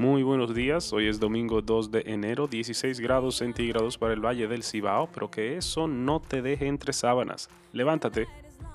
Muy 0.00 0.22
buenos 0.22 0.54
días, 0.54 0.94
hoy 0.94 1.08
es 1.08 1.20
domingo 1.20 1.60
2 1.60 1.90
de 1.90 2.02
enero, 2.06 2.46
16 2.46 3.00
grados 3.00 3.36
centígrados 3.36 3.98
para 3.98 4.14
el 4.14 4.24
Valle 4.24 4.48
del 4.48 4.62
Cibao, 4.62 5.10
pero 5.12 5.30
que 5.30 5.58
eso 5.58 5.88
no 5.88 6.22
te 6.22 6.40
deje 6.40 6.68
entre 6.68 6.94
sábanas. 6.94 7.50
Levántate, 7.74 8.26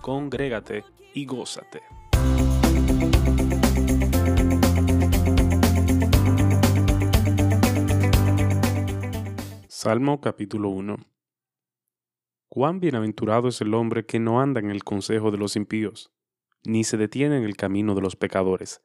congrégate 0.01 0.83
y 1.15 1.25
gózate. 1.25 1.81
Salmo 9.67 10.21
capítulo 10.21 10.69
1 10.69 10.95
Cuán 12.49 12.79
bienaventurado 12.79 13.47
es 13.47 13.59
el 13.61 13.73
hombre 13.73 14.05
que 14.05 14.19
no 14.19 14.41
anda 14.41 14.59
en 14.59 14.69
el 14.69 14.83
consejo 14.83 15.31
de 15.31 15.39
los 15.39 15.55
impíos, 15.55 16.11
ni 16.63 16.83
se 16.83 16.97
detiene 16.97 17.37
en 17.37 17.45
el 17.45 17.57
camino 17.57 17.95
de 17.95 18.01
los 18.01 18.15
pecadores 18.15 18.83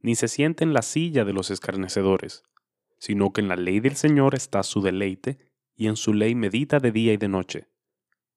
ni 0.00 0.14
se 0.14 0.28
siente 0.28 0.64
en 0.64 0.72
la 0.72 0.82
silla 0.82 1.24
de 1.24 1.32
los 1.32 1.50
escarnecedores, 1.50 2.44
sino 2.98 3.32
que 3.32 3.40
en 3.40 3.48
la 3.48 3.56
ley 3.56 3.80
del 3.80 3.96
Señor 3.96 4.34
está 4.34 4.62
su 4.62 4.80
deleite, 4.80 5.38
y 5.74 5.88
en 5.88 5.96
su 5.96 6.14
ley 6.14 6.34
medita 6.34 6.80
de 6.80 6.90
día 6.90 7.12
y 7.12 7.18
de 7.18 7.28
noche. 7.28 7.68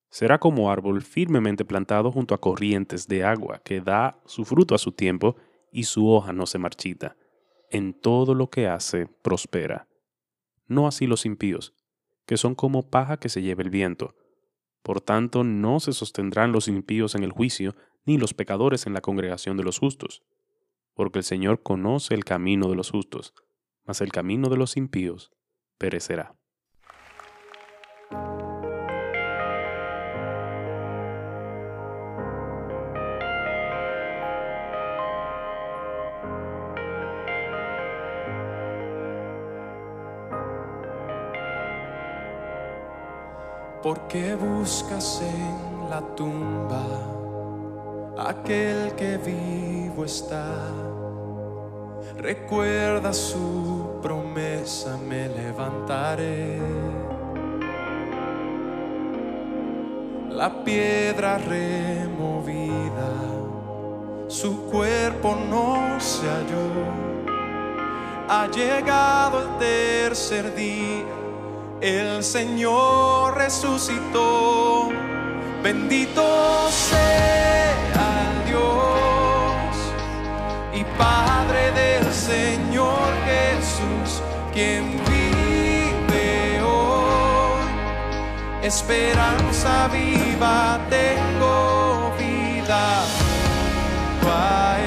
Será 0.09 0.39
como 0.39 0.71
árbol 0.71 1.01
firmemente 1.01 1.63
plantado 1.63 2.11
junto 2.11 2.35
a 2.35 2.41
corrientes 2.41 3.07
de 3.07 3.23
agua, 3.23 3.61
que 3.63 3.79
da 3.79 4.19
su 4.25 4.43
fruto 4.43 4.75
a 4.75 4.79
su 4.79 4.91
tiempo, 4.91 5.37
y 5.71 5.83
su 5.83 6.09
hoja 6.09 6.33
no 6.33 6.45
se 6.45 6.57
marchita. 6.57 7.15
En 7.69 7.93
todo 7.93 8.33
lo 8.33 8.49
que 8.49 8.67
hace, 8.67 9.07
prospera. 9.07 9.87
No 10.67 10.87
así 10.87 11.07
los 11.07 11.25
impíos, 11.25 11.73
que 12.25 12.37
son 12.37 12.55
como 12.55 12.89
paja 12.89 13.17
que 13.17 13.29
se 13.29 13.41
lleva 13.41 13.61
el 13.61 13.69
viento. 13.69 14.15
Por 14.81 14.99
tanto, 14.99 15.43
no 15.43 15.79
se 15.79 15.93
sostendrán 15.93 16.51
los 16.51 16.67
impíos 16.67 17.15
en 17.15 17.23
el 17.23 17.31
juicio, 17.31 17.75
ni 18.05 18.17
los 18.17 18.33
pecadores 18.33 18.87
en 18.87 18.93
la 18.93 19.01
congregación 19.01 19.55
de 19.55 19.63
los 19.63 19.77
justos 19.77 20.23
porque 20.99 21.19
el 21.19 21.23
Señor 21.23 21.63
conoce 21.63 22.13
el 22.13 22.25
camino 22.25 22.67
de 22.67 22.75
los 22.75 22.91
justos, 22.91 23.33
mas 23.85 24.01
el 24.01 24.11
camino 24.11 24.49
de 24.49 24.57
los 24.57 24.75
impíos 24.75 25.31
perecerá. 25.77 26.35
¿Por 43.81 44.05
qué 44.09 44.35
buscas 44.35 45.21
en 45.21 45.89
la 45.89 46.01
tumba 46.17 46.85
aquel 48.17 48.93
que 48.97 49.15
vivo 49.15 49.78
Recuerda 52.17 53.13
su 53.13 53.99
promesa, 54.01 54.97
me 54.97 55.27
levantaré. 55.29 56.59
La 60.31 60.63
piedra 60.63 61.37
removida, 61.37 63.11
su 64.27 64.63
cuerpo 64.71 65.37
no 65.47 65.99
se 65.99 66.27
halló. 66.27 66.69
Ha 68.29 68.47
llegado 68.47 69.43
el 69.43 69.57
tercer 69.59 70.55
día, 70.55 71.05
el 71.81 72.23
Señor 72.23 73.37
resucitó. 73.37 74.89
Bendito 75.61 76.67
sea 76.71 77.38
quien 84.59 84.83
vive 85.09 86.61
hoy. 86.61 87.65
Esperanza 88.61 89.87
viva, 89.87 90.79
tengo 90.89 92.13
vida. 92.17 93.05
A 94.31 94.77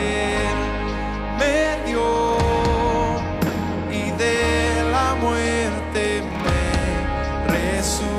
me 1.39 1.59
dio 1.87 2.37
y 3.91 4.03
de 4.23 4.39
la 4.95 5.09
muerte 5.25 6.05
me 6.45 6.65
resucitó. 7.53 8.13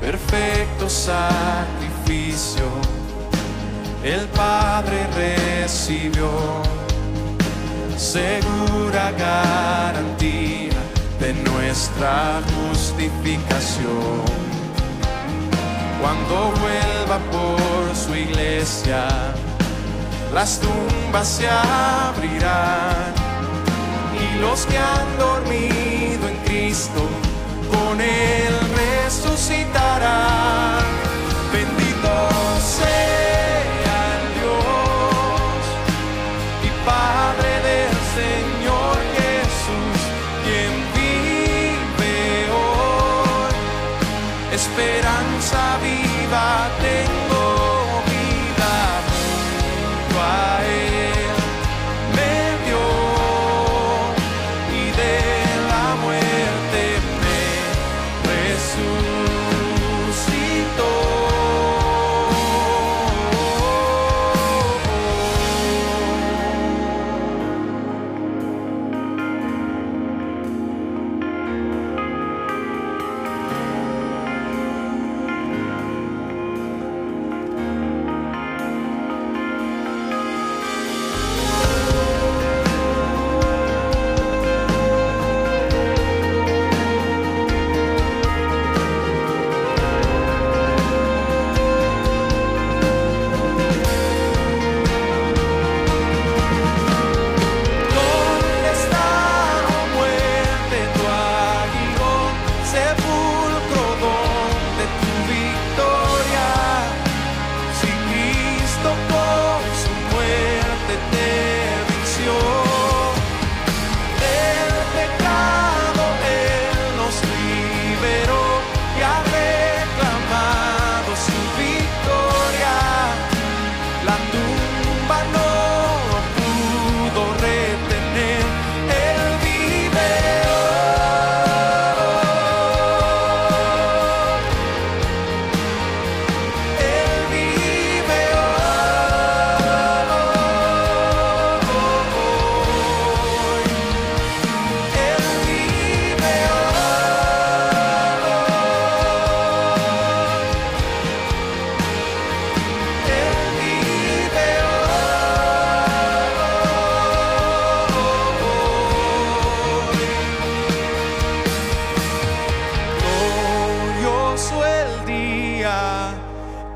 Perfecto 0.00 0.84
sacrificio 0.88 2.66
el 4.02 4.26
Padre 4.28 5.06
recibió 5.14 6.30
segura 7.96 9.12
garantía 9.12 10.72
de 11.18 11.34
nuestra 11.34 12.40
justificación. 12.56 14.24
Cuando 16.00 16.52
vuelva 16.60 17.18
por 17.30 17.94
su 17.94 18.14
iglesia, 18.14 19.06
las 20.32 20.60
tumbas 20.60 21.28
se 21.28 21.48
abrirán 21.48 23.12
y 24.18 24.40
los 24.40 24.64
que 24.64 24.78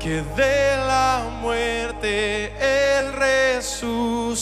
que 0.05 0.21
de 0.21 0.77
la 0.85 1.27
muerte 1.41 2.53
Él 2.61 3.11
resucitó. 3.13 4.35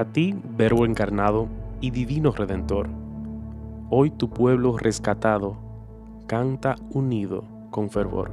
A 0.00 0.04
ti, 0.06 0.34
Verbo 0.56 0.86
encarnado 0.86 1.46
y 1.82 1.90
divino 1.90 2.32
Redentor, 2.32 2.88
hoy 3.90 4.10
tu 4.10 4.30
pueblo 4.30 4.78
rescatado 4.78 5.58
canta 6.26 6.76
unido 6.94 7.44
con 7.70 7.90
fervor. 7.90 8.30